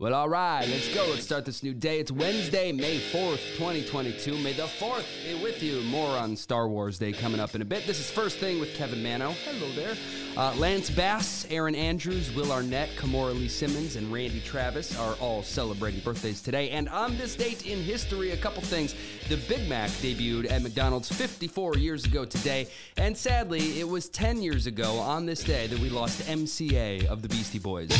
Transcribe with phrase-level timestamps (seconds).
[0.00, 1.06] Well, all right, let's go.
[1.10, 2.00] Let's start this new day.
[2.00, 4.34] It's Wednesday, May 4th, 2022.
[4.38, 5.82] May the 4th be with you.
[5.82, 7.86] More on Star Wars Day coming up in a bit.
[7.86, 9.32] This is First Thing with Kevin Manno.
[9.44, 9.94] Hello there.
[10.38, 15.42] Uh, Lance Bass, Erin Andrews, Will Arnett, Kimora Lee Simmons, and Randy Travis are all
[15.42, 16.70] celebrating birthdays today.
[16.70, 18.94] And on this date in history, a couple things.
[19.28, 22.68] The Big Mac debuted at McDonald's 54 years ago today.
[22.96, 27.20] And sadly, it was 10 years ago on this day that we lost MCA of
[27.20, 27.90] the Beastie Boys.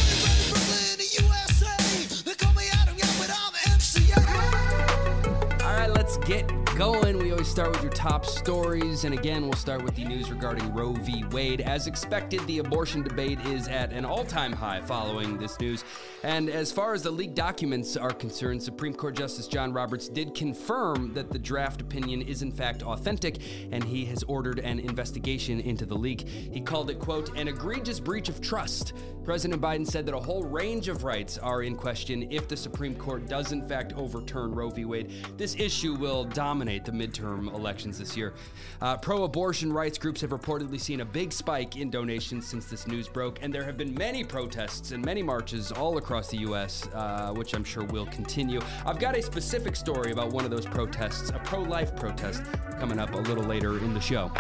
[6.80, 7.18] Going.
[7.18, 9.04] We always start with your top stories.
[9.04, 11.24] And again, we'll start with the news regarding Roe v.
[11.30, 11.60] Wade.
[11.60, 15.84] As expected, the abortion debate is at an all time high following this news.
[16.22, 20.34] And as far as the leaked documents are concerned, Supreme Court Justice John Roberts did
[20.34, 25.60] confirm that the draft opinion is in fact authentic, and he has ordered an investigation
[25.60, 26.26] into the leak.
[26.26, 28.94] He called it, quote, an egregious breach of trust.
[29.22, 32.94] President Biden said that a whole range of rights are in question if the Supreme
[32.94, 34.86] Court does in fact overturn Roe v.
[34.86, 35.12] Wade.
[35.36, 38.32] This issue will dominate the midterm elections this year.
[38.80, 42.86] Uh, Pro abortion rights groups have reportedly seen a big spike in donations since this
[42.86, 46.88] news broke, and there have been many protests and many marches all across the U.S.,
[46.94, 48.60] uh, which I'm sure will continue.
[48.86, 52.42] I've got a specific story about one of those protests, a pro life protest,
[52.78, 54.30] coming up a little later in the show.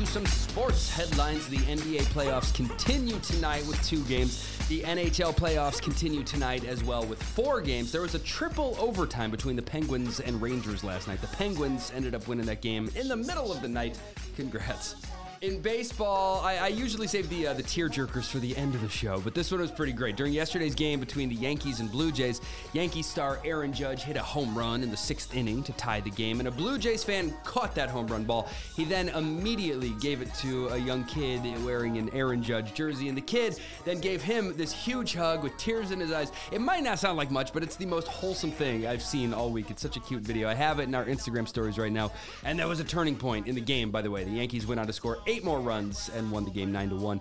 [0.00, 1.46] Onto some sports headlines.
[1.48, 4.58] The NBA playoffs continue tonight with two games.
[4.68, 7.92] The NHL playoffs continue tonight as well with four games.
[7.92, 11.20] There was a triple overtime between the Penguins and Rangers last night.
[11.20, 13.98] The Penguins ended up winning that game in the middle of the night.
[14.36, 14.94] Congrats.
[15.42, 18.82] In baseball, I, I usually save the uh, the tear jerkers for the end of
[18.82, 20.14] the show, but this one was pretty great.
[20.14, 22.42] During yesterday's game between the Yankees and Blue Jays,
[22.74, 26.10] Yankee star Aaron Judge hit a home run in the sixth inning to tie the
[26.10, 28.50] game, and a Blue Jays fan caught that home run ball.
[28.76, 33.16] He then immediately gave it to a young kid wearing an Aaron Judge jersey, and
[33.16, 36.32] the kid then gave him this huge hug with tears in his eyes.
[36.52, 39.48] It might not sound like much, but it's the most wholesome thing I've seen all
[39.48, 39.70] week.
[39.70, 40.50] It's such a cute video.
[40.50, 42.12] I have it in our Instagram stories right now,
[42.44, 43.90] and that was a turning point in the game.
[43.90, 46.50] By the way, the Yankees went on to score eight more runs and won the
[46.50, 47.20] game nine to one.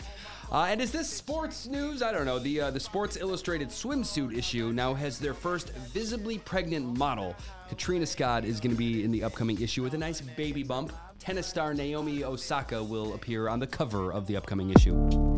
[0.51, 2.01] Uh, and is this sports news?
[2.01, 2.39] I don't know.
[2.39, 7.35] The uh, the Sports Illustrated swimsuit issue now has their first visibly pregnant model.
[7.69, 10.91] Katrina Scott is going to be in the upcoming issue with a nice baby bump.
[11.19, 15.28] Tennis star Naomi Osaka will appear on the cover of the upcoming issue.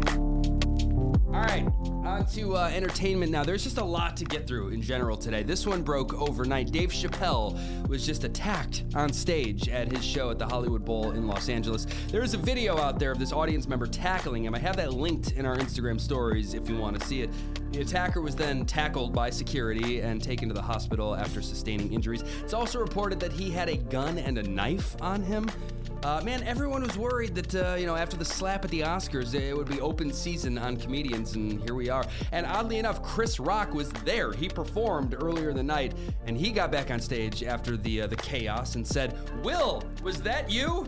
[1.34, 1.66] All right,
[2.04, 3.46] on to uh, entertainment now.
[3.46, 5.44] There's just a lot to get through in general today.
[5.44, 6.74] This one broke overnight.
[6.74, 11.28] Dave Chappelle was just attacked on stage at his show at the Hollywood Bowl in
[11.28, 11.88] Los Angeles.
[12.10, 14.54] There is a video out there of this audience member tackling him.
[14.54, 17.30] I have that linked in our Instagram stories if you want to see it.
[17.72, 22.26] The attacker was then tackled by security and taken to the hospital after sustaining injuries.
[22.44, 25.50] It's also reported that he had a gun and a knife on him.
[26.04, 29.36] Uh, man, everyone was worried that, uh, you know, after the slap at the Oscars,
[29.36, 32.04] it would be open season on comedians, and here we are.
[32.32, 34.34] And oddly enough, Chris Rock was there.
[34.34, 35.94] He performed earlier in the night,
[36.26, 40.24] and he got back on stage after the, uh, the chaos and said, Will, was
[40.24, 40.88] that you?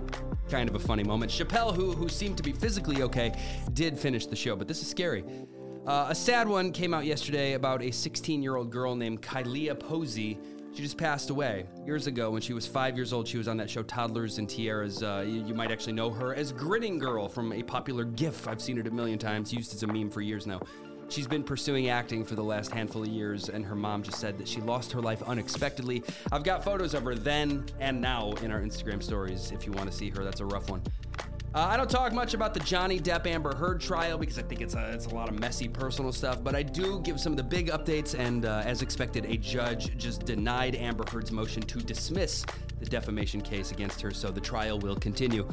[0.49, 1.31] Kind of a funny moment.
[1.31, 3.39] Chappelle, who, who seemed to be physically okay,
[3.73, 5.23] did finish the show, but this is scary.
[5.85, 9.77] Uh, a sad one came out yesterday about a 16 year old girl named Kailia
[9.77, 10.39] Posey.
[10.73, 13.27] She just passed away years ago when she was five years old.
[13.27, 15.03] She was on that show Toddlers and Tiaras.
[15.03, 18.47] Uh, you, you, might actually know her as Grinning Girl from a popular GIF.
[18.47, 20.59] I've seen it a million times, used as a meme for years now.
[21.09, 24.39] She's been pursuing acting for the last handful of years, and her mom just said
[24.39, 26.01] that she lost her life unexpectedly.
[26.31, 29.91] I've got photos of her then and now in our Instagram stories if you want
[29.91, 30.23] to see her.
[30.23, 30.81] That's a rough one.
[31.55, 34.61] Uh, I don't talk much about the Johnny Depp Amber Heard trial because I think
[34.61, 37.37] it's a, it's a lot of messy personal stuff, but I do give some of
[37.37, 38.17] the big updates.
[38.17, 42.43] And uh, as expected, a judge just denied Amber Heard's motion to dismiss
[42.79, 45.47] the defamation case against her, so the trial will continue.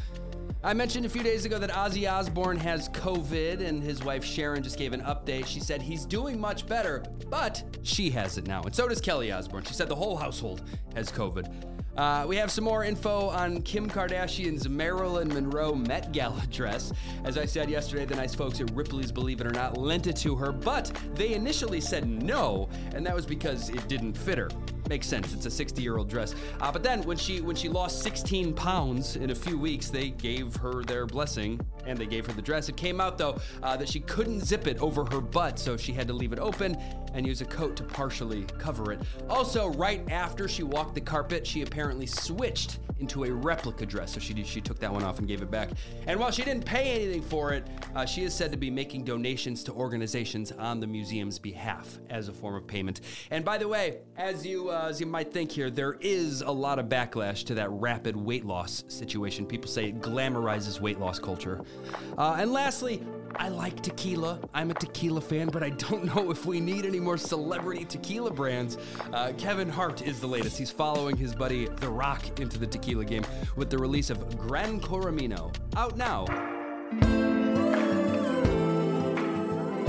[0.64, 4.62] I mentioned a few days ago that Ozzy Osbourne has COVID, and his wife Sharon
[4.62, 5.46] just gave an update.
[5.46, 8.62] She said he's doing much better, but she has it now.
[8.62, 9.64] And so does Kelly Osbourne.
[9.64, 10.62] She said the whole household
[10.94, 11.79] has COVID.
[11.96, 16.92] Uh, we have some more info on Kim Kardashian's Marilyn Monroe Met Gala dress.
[17.24, 20.16] As I said yesterday, the nice folks at Ripley's Believe It or Not lent it
[20.18, 24.48] to her, but they initially said no, and that was because it didn't fit her.
[24.88, 25.32] Makes sense.
[25.32, 26.34] It's a 60 year old dress.
[26.60, 30.10] Uh, but then when she when she lost 16 pounds in a few weeks, they
[30.10, 31.60] gave her their blessing
[31.90, 32.68] and they gave her the dress.
[32.68, 35.92] It came out though uh, that she couldn't zip it over her butt, so she
[35.92, 36.76] had to leave it open
[37.14, 39.00] and use a coat to partially cover it.
[39.28, 44.12] Also, right after she walked the carpet, she apparently switched into a replica dress.
[44.12, 45.70] So she she took that one off and gave it back.
[46.06, 49.04] And while she didn't pay anything for it, uh, she is said to be making
[49.04, 53.00] donations to organizations on the museum's behalf as a form of payment.
[53.30, 56.50] And by the way, as you uh, as you might think here, there is a
[56.50, 59.46] lot of backlash to that rapid weight loss situation.
[59.46, 61.62] People say it glamorizes weight loss culture.
[62.16, 63.02] Uh, and lastly,
[63.36, 64.38] I like tequila.
[64.54, 68.30] I'm a tequila fan, but I don't know if we need any more celebrity tequila
[68.30, 68.78] brands.
[69.12, 70.58] Uh, Kevin Hart is the latest.
[70.58, 73.24] He's following his buddy The Rock into the tequila game
[73.56, 76.26] with the release of Gran Coramino, out now.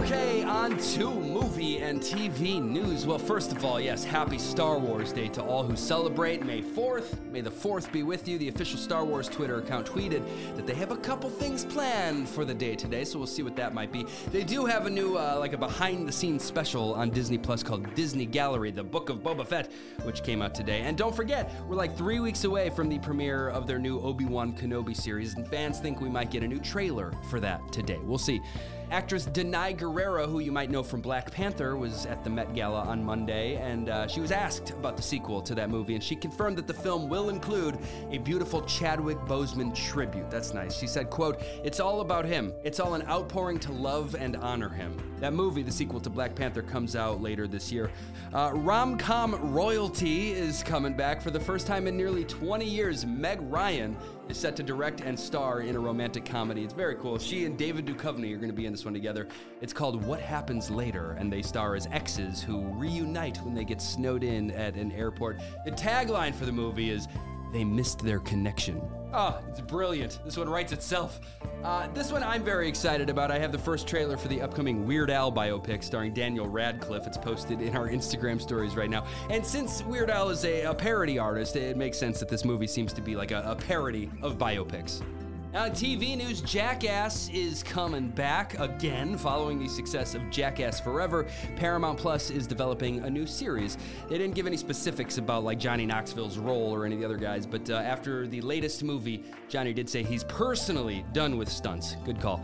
[0.01, 3.05] Okay, on to movie and TV news.
[3.05, 7.23] Well, first of all, yes, happy Star Wars Day to all who celebrate May 4th.
[7.31, 8.39] May the 4th be with you.
[8.39, 10.25] The official Star Wars Twitter account tweeted
[10.55, 13.55] that they have a couple things planned for the day today, so we'll see what
[13.57, 14.07] that might be.
[14.31, 17.61] They do have a new, uh, like a behind the scenes special on Disney Plus
[17.61, 19.71] called Disney Gallery, the Book of Boba Fett,
[20.01, 20.81] which came out today.
[20.81, 24.25] And don't forget, we're like three weeks away from the premiere of their new Obi
[24.25, 27.99] Wan Kenobi series, and fans think we might get a new trailer for that today.
[28.03, 28.41] We'll see.
[28.91, 32.81] Actress Danai Gurira, who you might know from Black Panther, was at the Met Gala
[32.81, 36.13] on Monday, and uh, she was asked about the sequel to that movie, and she
[36.13, 37.77] confirmed that the film will include
[38.11, 40.29] a beautiful Chadwick Boseman tribute.
[40.29, 40.77] That's nice.
[40.77, 42.51] She said, "quote It's all about him.
[42.65, 46.35] It's all an outpouring to love and honor him." That movie, the sequel to Black
[46.35, 47.89] Panther, comes out later this year.
[48.33, 53.05] Uh, Rom com royalty is coming back for the first time in nearly 20 years.
[53.05, 53.95] Meg Ryan
[54.31, 56.63] is set to direct and star in a romantic comedy.
[56.63, 57.19] It's very cool.
[57.19, 59.27] She and David Duchovny are going to be in this one together.
[59.59, 63.81] It's called What Happens Later, and they star as exes who reunite when they get
[63.81, 65.41] snowed in at an airport.
[65.65, 67.09] The tagline for the movie is
[67.51, 68.81] They Missed Their Connection.
[69.13, 70.19] Oh, it's brilliant.
[70.23, 71.19] This one writes itself.
[71.63, 73.29] Uh, this one I'm very excited about.
[73.29, 77.05] I have the first trailer for the upcoming Weird Al biopic starring Daniel Radcliffe.
[77.07, 79.05] It's posted in our Instagram stories right now.
[79.29, 82.67] And since Weird Al is a, a parody artist, it makes sense that this movie
[82.67, 85.03] seems to be like a, a parody of biopics.
[85.53, 91.27] Now, TV news Jackass is coming back again following the success of Jackass Forever.
[91.57, 93.77] Paramount Plus is developing a new series.
[94.07, 97.17] They didn't give any specifics about like Johnny Knoxville's role or any of the other
[97.17, 101.97] guys, but uh, after the latest movie, Johnny did say he's personally done with stunts.
[102.05, 102.41] Good call.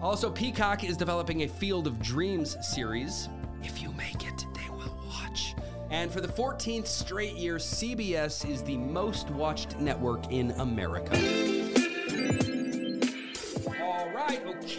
[0.00, 3.28] Also, Peacock is developing a Field of Dreams series.
[3.62, 5.54] If you make it, they will watch.
[5.90, 11.47] And for the 14th straight year, CBS is the most watched network in America.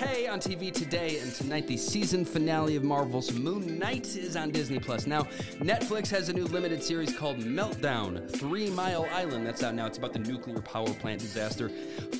[0.01, 4.49] Okay, on TV today and tonight, the season finale of Marvel's Moon Knight is on
[4.49, 5.05] Disney Plus.
[5.05, 5.23] Now,
[5.59, 9.45] Netflix has a new limited series called Meltdown Three Mile Island.
[9.45, 9.87] That's out now.
[9.87, 11.67] It's about the nuclear power plant disaster.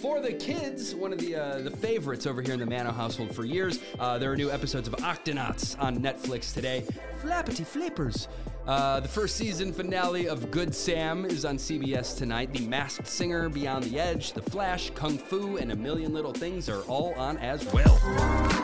[0.02, 3.34] For the kids, one of the uh, the favorites over here in the Manno household
[3.34, 6.84] for years, uh, there are new episodes of Octonauts on Netflix today.
[7.24, 8.28] Flappity flippers.
[8.69, 12.54] Uh, the first season finale of Good Sam is on CBS tonight.
[12.54, 16.69] The Masked Singer, Beyond the Edge, The Flash, Kung Fu, and A Million Little Things
[16.69, 18.58] are all on as well.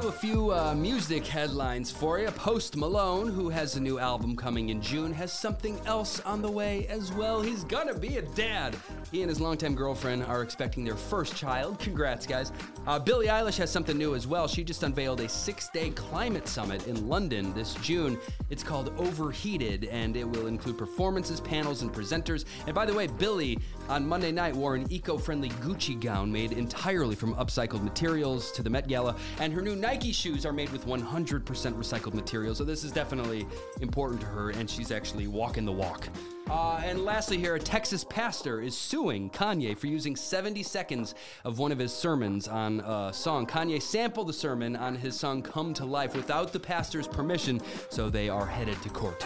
[0.00, 2.30] To a few uh, music headlines for you.
[2.30, 6.50] Post Malone, who has a new album coming in June, has something else on the
[6.50, 7.42] way as well.
[7.42, 8.74] He's gonna be a dad.
[9.12, 11.80] He and his longtime girlfriend are expecting their first child.
[11.80, 12.50] Congrats, guys.
[12.86, 14.48] Uh, Billie Eilish has something new as well.
[14.48, 18.18] She just unveiled a six day climate summit in London this June.
[18.48, 22.46] It's called Overheated, and it will include performances, panels, and presenters.
[22.64, 23.58] And by the way, Billie
[23.90, 28.62] on Monday night wore an eco friendly Gucci gown made entirely from upcycled materials to
[28.62, 32.62] the Met Gala, and her new Nike shoes are made with 100% recycled material, So
[32.62, 33.44] this is definitely
[33.80, 36.08] important to her, and she's actually walking the walk.
[36.48, 41.58] Uh, and lastly, here, a Texas pastor is suing Kanye for using 70 seconds of
[41.58, 43.48] one of his sermons on a song.
[43.48, 48.08] Kanye sampled the sermon on his song Come to Life without the pastor's permission, so
[48.08, 49.20] they are headed to court.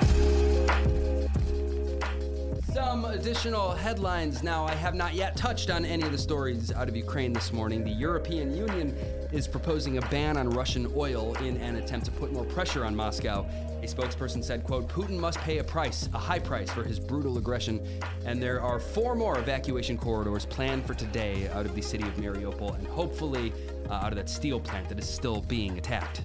[2.72, 4.64] Some additional headlines now.
[4.64, 7.84] I have not yet touched on any of the stories out of Ukraine this morning.
[7.84, 8.96] The European Union
[9.34, 12.94] is proposing a ban on Russian oil in an attempt to put more pressure on
[12.94, 13.44] Moscow.
[13.82, 17.36] A spokesperson said, quote, Putin must pay a price, a high price for his brutal
[17.36, 17.84] aggression.
[18.24, 22.14] And there are four more evacuation corridors planned for today out of the city of
[22.14, 23.52] Mariupol and hopefully
[23.90, 26.22] uh, out of that steel plant that is still being attacked.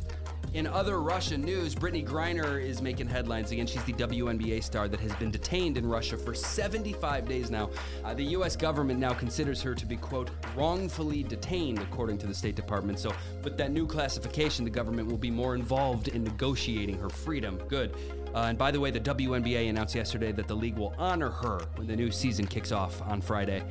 [0.53, 3.67] In other Russian news, Brittney Griner is making headlines again.
[3.67, 7.69] She's the WNBA star that has been detained in Russia for 75 days now.
[8.03, 8.55] Uh, the U.S.
[8.55, 12.98] government now considers her to be, quote, wrongfully detained, according to the State Department.
[12.98, 17.62] So, with that new classification, the government will be more involved in negotiating her freedom.
[17.67, 17.96] Good.
[18.34, 21.60] Uh, and by the way, the WNBA announced yesterday that the league will honor her
[21.75, 23.63] when the new season kicks off on Friday.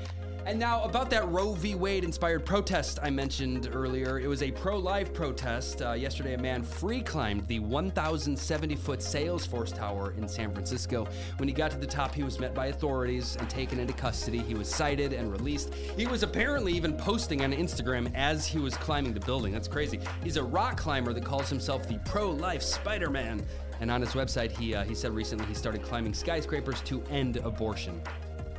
[0.48, 1.74] And now, about that Roe v.
[1.74, 4.18] Wade inspired protest I mentioned earlier.
[4.18, 5.82] It was a pro life protest.
[5.82, 11.06] Uh, yesterday, a man free climbed the 1,070 foot Salesforce Tower in San Francisco.
[11.36, 14.38] When he got to the top, he was met by authorities and taken into custody.
[14.38, 15.74] He was cited and released.
[15.74, 19.52] He was apparently even posting on Instagram as he was climbing the building.
[19.52, 20.00] That's crazy.
[20.24, 23.44] He's a rock climber that calls himself the pro life Spider Man.
[23.80, 27.36] And on his website, he, uh, he said recently he started climbing skyscrapers to end
[27.36, 28.00] abortion.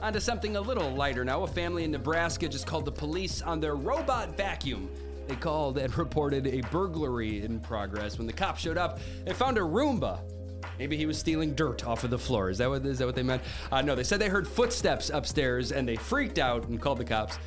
[0.01, 1.44] On to something a little lighter now.
[1.44, 4.89] A family in Nebraska just called the police on their robot vacuum.
[5.27, 8.18] They called and reported a burglary in progress.
[8.18, 10.20] When the cops showed up, they found a Roomba.
[10.77, 12.50] Maybe he was stealing dirt off of the floor.
[12.50, 13.41] Is that what, is that what they meant?
[13.72, 17.06] Uh, no, they said they heard footsteps upstairs and they freaked out and called the
[17.06, 17.38] cops.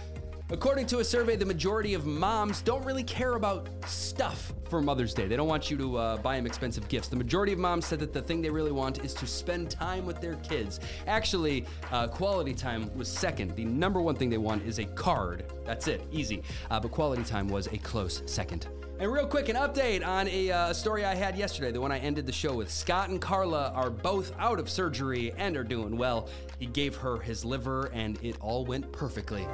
[0.53, 5.15] According to a survey, the majority of moms don't really care about stuff for Mother's
[5.15, 5.27] Day.
[5.27, 7.09] They don't want you to uh, buy them expensive gifts.
[7.09, 10.05] The majority of moms said that the thing they really want is to spend time
[10.05, 10.79] with their kids.
[11.07, 13.57] Actually, uh, quality time was second.
[13.57, 15.45] The number one thing they want is a card.
[15.65, 16.43] That's it, easy.
[16.71, 18.69] Uh, but quality time was a close second.
[19.03, 21.99] And real quick, an update on a uh, story I had yesterday, the one I
[21.99, 22.71] ended the show with.
[22.71, 26.29] Scott and Carla are both out of surgery and are doing well.
[26.61, 29.45] He gave her his liver, and it all went perfectly.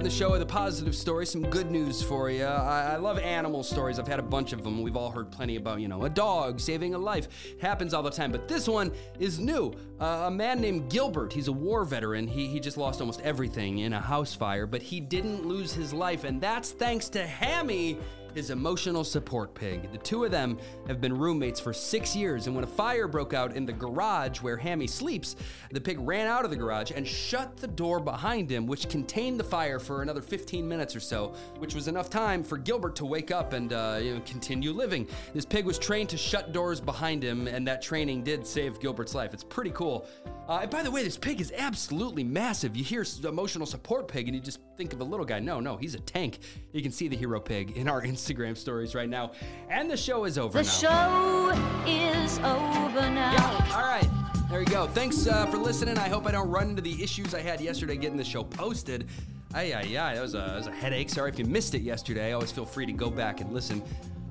[0.00, 2.44] In the show with a positive story, some good news for you.
[2.44, 3.98] I, I, love animal stories.
[3.98, 4.80] I've had a bunch of them.
[4.80, 7.28] We've all heard plenty about, you know, a dog saving a life.
[7.44, 8.32] It happens all the time.
[8.32, 9.74] But this one is new.
[10.00, 12.26] Uh, a man named Gilbert, he's a war veteran.
[12.26, 15.92] He, he just lost almost everything in a house fire, but he didn't lose his
[15.92, 16.24] life.
[16.24, 17.98] And that's thanks to Hammy
[18.34, 19.90] his emotional support pig.
[19.92, 23.34] The two of them have been roommates for six years, and when a fire broke
[23.34, 25.36] out in the garage where Hammy sleeps,
[25.70, 29.38] the pig ran out of the garage and shut the door behind him, which contained
[29.38, 33.04] the fire for another 15 minutes or so, which was enough time for Gilbert to
[33.04, 35.08] wake up and uh, you know, continue living.
[35.34, 39.14] This pig was trained to shut doors behind him, and that training did save Gilbert's
[39.14, 39.34] life.
[39.34, 40.06] It's pretty cool.
[40.48, 42.76] Uh, and by the way, this pig is absolutely massive.
[42.76, 45.38] You hear emotional support pig, and you just think of a little guy.
[45.38, 46.40] No, no, he's a tank.
[46.72, 48.19] You can see the hero pig in our Instagram
[48.54, 49.32] stories right now.
[49.68, 51.50] And the show is over the now.
[51.50, 53.32] The show is over now.
[53.32, 54.08] Yeah, all right.
[54.50, 54.86] There you go.
[54.88, 55.96] Thanks uh, for listening.
[55.96, 59.06] I hope I don't run into the issues I had yesterday getting the show posted.
[59.54, 60.14] Ay, ay, ay.
[60.14, 61.08] That was, a, that was a headache.
[61.08, 62.32] Sorry if you missed it yesterday.
[62.32, 63.82] Always feel free to go back and listen.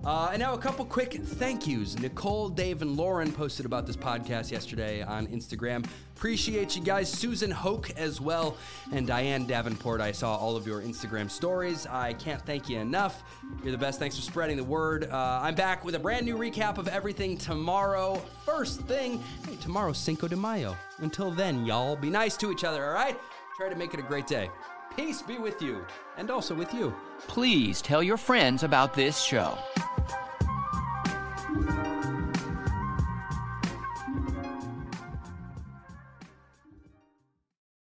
[0.06, 2.00] Uh, and now a couple quick thank yous.
[2.00, 5.86] Nicole, Dave, and Lauren posted about this podcast yesterday on Instagram.
[6.16, 7.12] Appreciate you guys.
[7.12, 8.56] Susan Hoke as well,
[8.94, 10.00] and Diane Davenport.
[10.00, 11.86] I saw all of your Instagram stories.
[11.86, 13.24] I can't thank you enough.
[13.62, 14.00] You're the best.
[14.00, 15.10] Thanks for spreading the word.
[15.12, 18.22] Uh, I'm back with a brand new recap of everything tomorrow.
[18.46, 20.78] First thing, hey, tomorrow's Cinco de Mayo.
[21.00, 23.18] Until then, y'all, be nice to each other, all right?
[23.58, 24.50] Try to make it a great day.
[24.96, 25.86] Peace be with you,
[26.18, 26.94] and also with you.
[27.28, 29.58] Please tell your friends about this show.